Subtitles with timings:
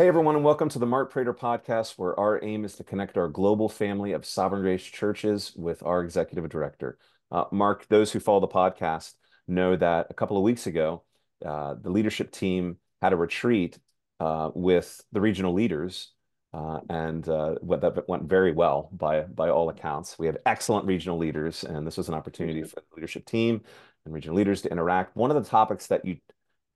[0.00, 3.18] Hey, everyone, and welcome to the Mark Prater podcast, where our aim is to connect
[3.18, 6.96] our global family of Sovereign Grace churches with our executive director.
[7.30, 9.12] Uh, Mark, those who follow the podcast
[9.46, 11.02] know that a couple of weeks ago,
[11.44, 13.78] uh, the leadership team had a retreat
[14.20, 16.14] uh, with the regional leaders,
[16.54, 20.18] uh, and uh, that went very well by by all accounts.
[20.18, 23.60] We have excellent regional leaders, and this was an opportunity for the leadership team
[24.06, 25.14] and regional leaders to interact.
[25.14, 26.16] One of the topics that you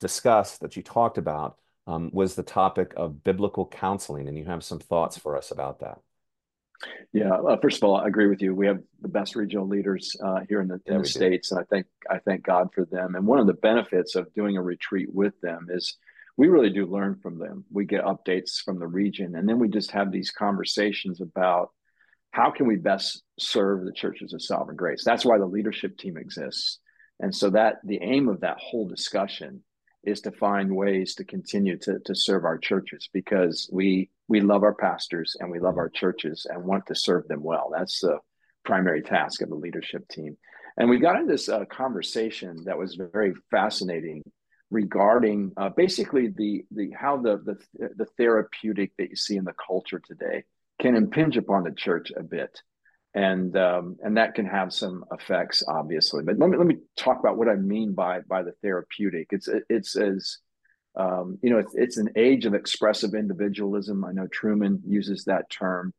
[0.00, 4.64] discussed, that you talked about, um, was the topic of biblical counseling, and you have
[4.64, 5.98] some thoughts for us about that.
[7.12, 8.54] Yeah, uh, first of all, I agree with you.
[8.54, 11.56] We have the best regional leaders uh, here in the, in yeah, the states, do.
[11.56, 13.16] and I think I thank God for them.
[13.16, 15.96] And one of the benefits of doing a retreat with them is
[16.36, 17.64] we really do learn from them.
[17.70, 21.70] We get updates from the region, and then we just have these conversations about
[22.30, 25.02] how can we best serve the churches of Sovereign Grace.
[25.04, 26.78] That's why the leadership team exists,
[27.18, 29.62] and so that the aim of that whole discussion
[30.04, 34.62] is to find ways to continue to, to serve our churches because we we love
[34.62, 37.70] our pastors and we love our churches and want to serve them well.
[37.76, 38.18] That's the
[38.64, 40.36] primary task of the leadership team.
[40.76, 44.22] And we got in this uh, conversation that was very fascinating
[44.70, 47.38] regarding uh, basically the the how the,
[47.78, 50.44] the the therapeutic that you see in the culture today
[50.80, 52.60] can impinge upon the church a bit
[53.14, 56.22] and um, and that can have some effects, obviously.
[56.22, 59.28] But let me let me talk about what I mean by by the therapeutic.
[59.30, 60.38] It's it's as
[60.96, 64.04] um, you know, it's, it's an age of expressive individualism.
[64.04, 65.92] I know Trueman uses that term,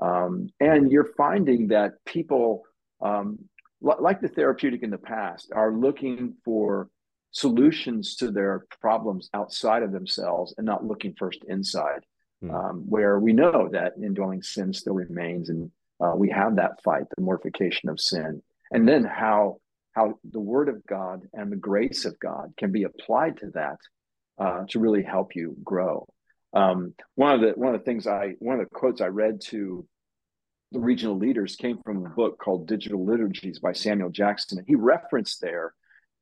[0.00, 2.64] um, and you're finding that people,
[3.00, 3.38] um,
[3.80, 6.88] like the therapeutic in the past, are looking for
[7.30, 12.04] solutions to their problems outside of themselves and not looking first inside.
[12.40, 12.84] Mm.
[12.86, 17.22] where we know that indwelling sin still remains and uh, we have that fight, the
[17.22, 19.58] mortification of sin, and then how
[19.92, 23.78] how the Word of God and the grace of God can be applied to that
[24.38, 26.06] uh, to really help you grow.
[26.52, 29.40] Um, one of the one of the things I one of the quotes I read
[29.46, 29.86] to
[30.72, 34.74] the regional leaders came from a book called Digital Liturgies by Samuel Jackson, and he
[34.74, 35.72] referenced there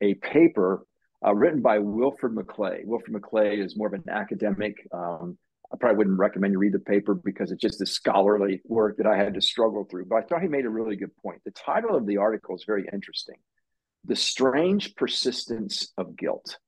[0.01, 0.87] a paper
[1.25, 2.85] uh, written by Wilfred McClay.
[2.85, 5.37] Wilfred McClay is more of an academic um,
[5.73, 9.07] I probably wouldn't recommend you read the paper because it's just a scholarly work that
[9.07, 10.07] I had to struggle through.
[10.07, 11.43] But I thought he made a really good point.
[11.45, 13.37] The title of the article is very interesting
[14.05, 16.59] The Strange Persistence of Guilt.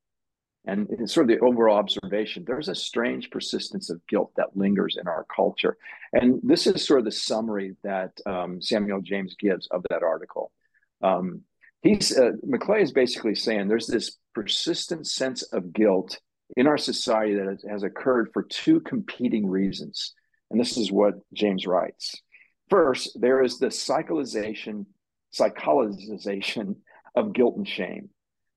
[0.67, 4.99] And it's sort of the overall observation there's a strange persistence of guilt that lingers
[5.01, 5.79] in our culture.
[6.13, 10.53] And this is sort of the summary that um, Samuel James gives of that article.
[11.01, 11.43] Um,
[11.81, 16.21] he's uh, McClay is basically saying there's this persistent sense of guilt
[16.57, 20.15] in our society that has occurred for two competing reasons.
[20.51, 22.23] And this is what James writes.
[22.71, 24.87] First, there is the psycholization,
[25.33, 26.77] psychologization
[27.15, 28.11] of guilt and shame.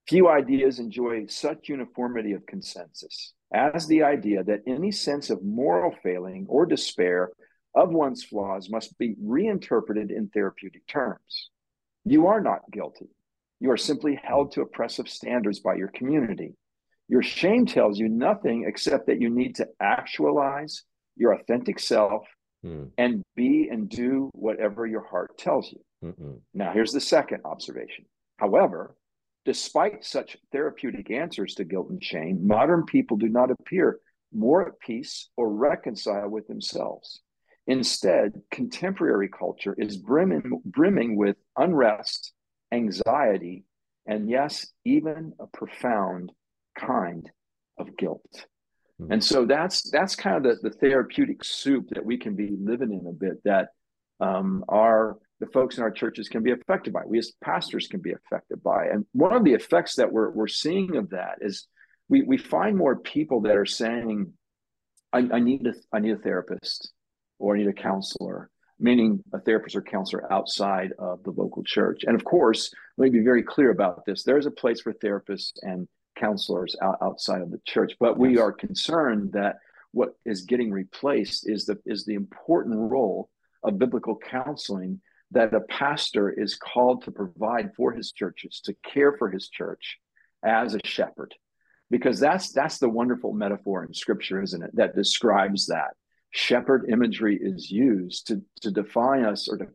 [0.07, 5.93] Few ideas enjoy such uniformity of consensus as the idea that any sense of moral
[6.03, 7.31] failing or despair
[7.75, 11.49] of one's flaws must be reinterpreted in therapeutic terms.
[12.03, 13.09] You are not guilty.
[13.59, 16.55] You are simply held to oppressive standards by your community.
[17.11, 20.83] Your shame tells you nothing except that you need to actualize
[21.17, 22.23] your authentic self
[22.65, 22.89] mm.
[22.97, 25.81] and be and do whatever your heart tells you.
[26.09, 26.39] Mm-mm.
[26.53, 28.05] Now, here's the second observation.
[28.37, 28.95] However,
[29.43, 33.99] despite such therapeutic answers to guilt and shame, modern people do not appear
[34.33, 37.19] more at peace or reconcile with themselves.
[37.67, 42.31] Instead, contemporary culture is brimming, brimming with unrest,
[42.71, 43.65] anxiety,
[44.05, 46.31] and yes, even a profound
[46.85, 47.29] kind
[47.77, 48.45] of guilt.
[49.01, 49.13] Mm-hmm.
[49.13, 52.91] And so that's that's kind of the, the therapeutic soup that we can be living
[52.91, 53.69] in a bit that
[54.19, 57.01] um, our the folks in our churches can be affected by.
[57.05, 58.85] We as pastors can be affected by.
[58.85, 61.67] And one of the effects that we're we're seeing of that is
[62.09, 64.33] we we find more people that are saying,
[65.11, 66.93] I, I need a I need a therapist
[67.39, 72.03] or I need a counselor, meaning a therapist or counselor outside of the local church.
[72.05, 74.23] And of course, let me be very clear about this.
[74.23, 75.87] There's a place for therapists and
[76.21, 77.93] counselors out, outside of the church.
[77.99, 79.57] But we are concerned that
[79.91, 83.29] what is getting replaced is the is the important role
[83.63, 85.01] of biblical counseling
[85.31, 89.97] that a pastor is called to provide for his churches, to care for his church
[90.43, 91.33] as a shepherd.
[91.89, 94.71] Because that's that's the wonderful metaphor in scripture, isn't it?
[94.75, 95.91] That describes that.
[96.33, 99.67] Shepherd imagery is used to, to define us or to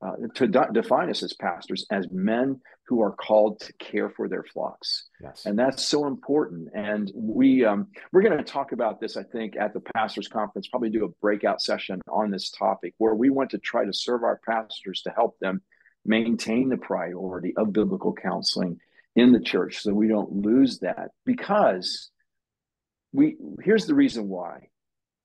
[0.00, 4.42] uh, to define us as pastors as men who are called to care for their
[4.42, 5.44] flocks yes.
[5.44, 9.56] and that's so important and we um, we're going to talk about this i think
[9.56, 13.50] at the pastors conference probably do a breakout session on this topic where we want
[13.50, 15.60] to try to serve our pastors to help them
[16.04, 18.78] maintain the priority of biblical counseling
[19.14, 22.10] in the church so we don't lose that because
[23.12, 24.68] we here's the reason why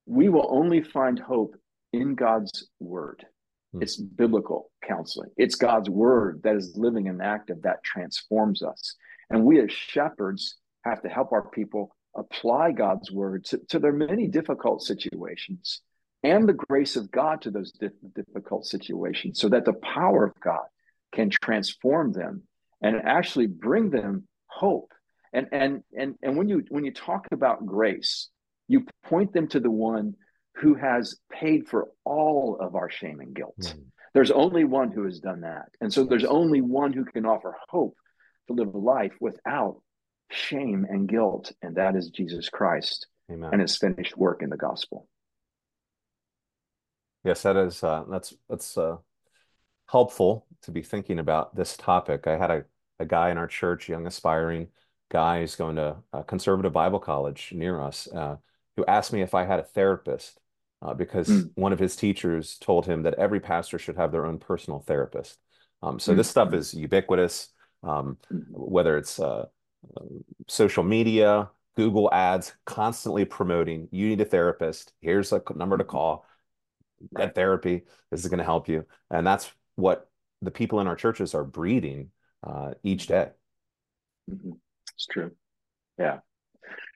[0.08, 1.56] we will only find hope
[1.94, 3.26] in God's word.
[3.74, 3.82] Hmm.
[3.82, 5.30] It's biblical counseling.
[5.38, 8.96] It's God's word that is living and active that transforms us.
[9.30, 13.94] And we as shepherds have to help our people apply God's word to, to their
[13.94, 15.82] many difficult situations
[16.24, 17.72] and the grace of God to those
[18.16, 20.66] difficult situations so that the power of God
[21.14, 22.44] can transform them
[22.82, 24.92] and actually bring them hope.
[25.34, 28.30] And and and and when you when you talk about grace,
[28.68, 30.16] you point them to the one
[30.58, 33.56] who has paid for all of our shame and guilt.
[33.60, 33.86] Mm.
[34.14, 35.70] There's only one who has done that.
[35.82, 37.96] And so there's only one who can offer hope
[38.48, 39.82] to live a life without
[40.32, 43.50] shame and guilt, and that is Jesus Christ Amen.
[43.52, 45.08] and his finished work in the gospel.
[47.24, 48.98] Yes, that is uh, that's that's uh,
[49.90, 52.26] helpful to be thinking about this topic.
[52.26, 52.64] I had a,
[53.00, 54.70] a guy in our church, young aspiring
[55.10, 58.38] guy who's going to a conservative Bible college near us, uh,
[58.76, 60.40] who asked me if I had a therapist
[60.82, 61.50] uh, because mm.
[61.56, 65.40] one of his teachers told him that every pastor should have their own personal therapist.
[65.82, 66.18] Um, so mm.
[66.18, 67.50] this stuff is ubiquitous,
[67.84, 68.40] um, hmm.
[68.50, 69.46] whether it's uh,
[70.48, 74.94] social media, Google ads, constantly promoting, you need a therapist.
[75.00, 75.92] Here's a number to mm-hmm.
[75.92, 76.26] call.
[77.16, 77.84] Get therapy.
[78.10, 78.86] This is going to help you.
[79.12, 80.10] And that's what
[80.42, 82.10] the people in our churches are breeding
[82.46, 83.30] uh, each day.
[84.30, 84.54] Mm-hmm.
[84.96, 85.32] It's true.
[86.00, 86.20] Yeah.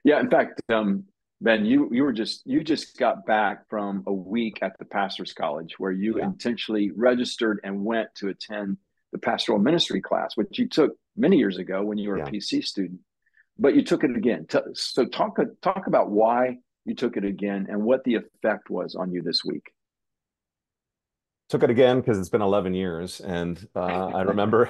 [0.04, 0.20] Yeah.
[0.20, 1.04] In fact, um,
[1.44, 5.34] Ben, you you were just you just got back from a week at the pastors
[5.34, 6.26] college where you yeah.
[6.26, 8.78] intentionally registered and went to attend
[9.12, 12.26] the pastoral ministry class, which you took many years ago when you were yeah.
[12.26, 13.00] a PC student,
[13.58, 14.46] but you took it again.
[14.76, 19.12] So talk talk about why you took it again and what the effect was on
[19.12, 19.72] you this week.
[21.50, 24.70] Took it again because it's been 11 years, and uh, I remember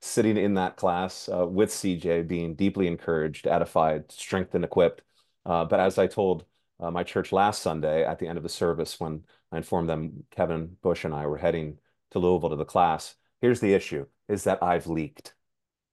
[0.00, 5.02] sitting in that class uh, with CJ, being deeply encouraged, edified, strengthened, equipped.
[5.46, 6.44] Uh, but as I told
[6.80, 9.22] uh, my church last Sunday at the end of the service, when
[9.52, 11.78] I informed them Kevin Bush and I were heading
[12.10, 15.34] to Louisville to the class, here's the issue: is that I've leaked.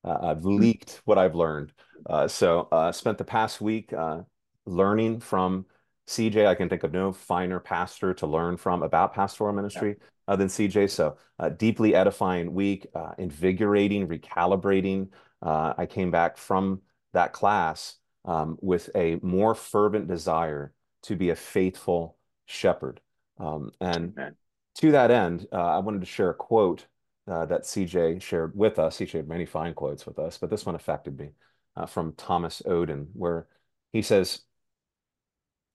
[0.04, 0.58] Uh, I've hmm.
[0.58, 1.72] leaked what I've learned.
[2.06, 4.22] Uh, so uh, spent the past week uh,
[4.66, 5.66] learning from
[6.08, 6.48] CJ.
[6.48, 10.34] I can think of no finer pastor to learn from about pastoral ministry yeah.
[10.34, 10.90] uh, than CJ.
[10.90, 15.10] So uh, deeply edifying week, invigorating, recalibrating.
[15.42, 16.82] I came back from
[17.14, 20.74] that class um, with a more fervent desire
[21.04, 23.02] to be a faithful shepherd.
[23.38, 24.36] Um, and Amen.
[24.76, 26.86] to that end, I wanted to share a quote
[27.28, 28.98] uh, that CJ shared with us.
[28.98, 31.32] He shared many fine quotes with us, but this one affected me
[31.76, 33.48] uh, from Thomas Oden, where
[33.92, 34.42] he says,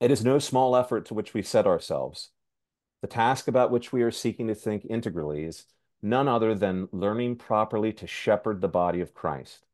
[0.00, 2.30] It is no small effort to which we set ourselves.
[3.00, 5.66] The task about which we are seeking to think integrally is
[6.02, 9.64] none other than learning properly to shepherd the body of Christ.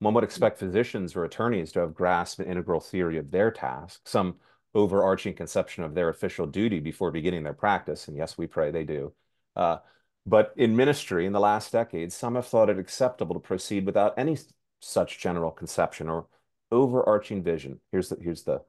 [0.00, 4.00] One would expect physicians or attorneys to have grasped an integral theory of their task,
[4.04, 4.36] some
[4.74, 8.84] overarching conception of their official duty before beginning their practice, and yes, we pray they
[8.84, 9.12] do.
[9.54, 9.78] Uh,
[10.26, 14.14] but in ministry in the last decade, some have thought it acceptable to proceed without
[14.18, 14.36] any
[14.80, 16.26] such general conception or
[16.72, 17.80] overarching vision.
[17.92, 18.62] Here's the here's the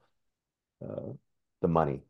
[0.85, 1.13] uh,
[1.61, 2.01] the money.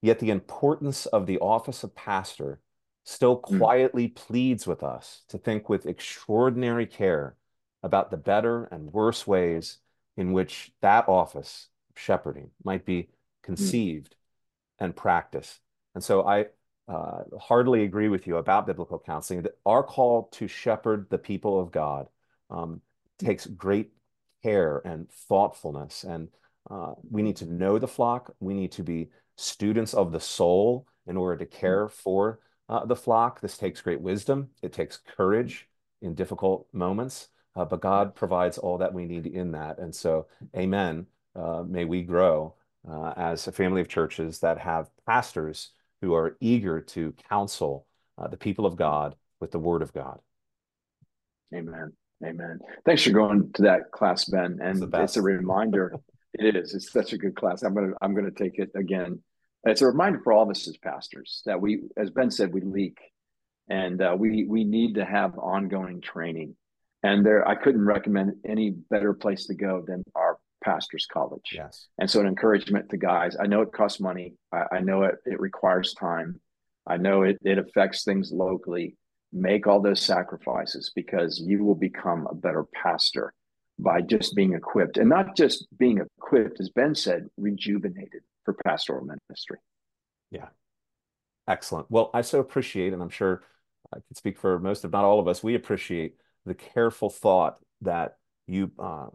[0.00, 2.60] Yet the importance of the office of pastor
[3.04, 3.58] still hmm.
[3.58, 7.36] quietly pleads with us to think with extraordinary care
[7.84, 9.78] about the better and worse ways
[10.16, 13.08] in which that office of shepherding might be hmm.
[13.42, 14.84] conceived mm.
[14.84, 15.60] and practiced.
[15.94, 16.46] And so I
[16.88, 19.42] uh, hardly agree with you about biblical counseling.
[19.42, 22.08] That our call to shepherd the people of God
[22.50, 22.80] um,
[23.18, 23.92] takes great
[24.42, 26.28] care and thoughtfulness, and
[26.70, 28.34] uh, we need to know the flock.
[28.40, 32.96] We need to be students of the soul in order to care for uh, the
[32.96, 33.40] flock.
[33.40, 34.48] This takes great wisdom.
[34.62, 35.68] It takes courage
[36.02, 39.78] in difficult moments, uh, but God provides all that we need in that.
[39.78, 41.06] And so, Amen.
[41.36, 42.54] Uh, may we grow
[42.88, 45.70] uh, as a family of churches that have pastors
[46.00, 47.86] who are eager to counsel
[48.18, 50.20] uh, the people of God with the word of God.
[51.54, 51.92] Amen.
[52.24, 52.58] Amen.
[52.84, 54.58] Thanks for going to that class, Ben.
[54.62, 55.94] And it's, it's a reminder.
[56.34, 56.74] it is.
[56.74, 57.62] It's such a good class.
[57.62, 59.20] I'm gonna I'm gonna take it again.
[59.64, 62.60] It's a reminder for all of us as pastors that we, as Ben said, we
[62.60, 62.98] leak,
[63.68, 66.56] and uh, we we need to have ongoing training.
[67.04, 71.52] And there, I couldn't recommend any better place to go than our pastors college.
[71.52, 71.88] Yes.
[71.98, 73.36] And so an encouragement to guys.
[73.38, 74.32] I know it costs money.
[74.50, 76.40] I, I know it it requires time.
[76.86, 78.96] I know it it affects things locally.
[79.32, 83.34] Make all those sacrifices because you will become a better pastor
[83.78, 89.04] by just being equipped and not just being equipped, as Ben said, rejuvenated for pastoral
[89.04, 89.58] ministry.
[90.30, 90.48] Yeah.
[91.46, 91.90] Excellent.
[91.90, 93.42] Well, I so appreciate, and I'm sure
[93.92, 96.14] I can speak for most, if not all of us, we appreciate
[96.46, 99.06] the careful thought that you uh,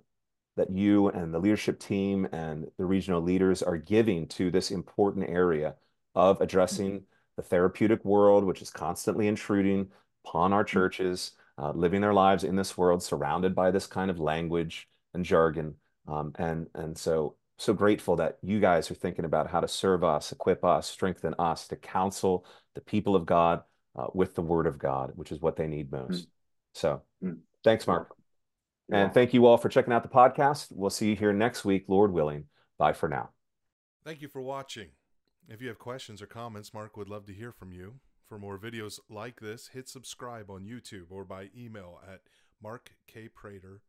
[0.58, 5.30] that you and the leadership team and the regional leaders are giving to this important
[5.30, 5.76] area
[6.16, 7.04] of addressing
[7.38, 9.88] the therapeutic world, which is constantly intruding
[10.26, 14.20] upon our churches, uh, living their lives in this world, surrounded by this kind of
[14.20, 15.76] language and jargon.
[16.08, 20.04] Um, and and so so grateful that you guys are thinking about how to serve
[20.04, 23.64] us, equip us, strengthen us to counsel the people of God
[23.98, 26.26] uh, with the Word of God, which is what they need most.
[26.26, 26.28] Mm.
[26.74, 27.38] So, mm.
[27.64, 28.16] thanks, Mark.
[28.90, 29.04] Yeah.
[29.04, 30.68] And thank you all for checking out the podcast.
[30.72, 32.46] We'll see you here next week, Lord willing.
[32.78, 33.30] Bye for now.
[34.04, 34.90] Thank you for watching.
[35.48, 37.96] If you have questions or comments, Mark would love to hear from you.
[38.28, 42.22] For more videos like this, hit subscribe on YouTube or by email at
[42.64, 43.80] markkprater.com.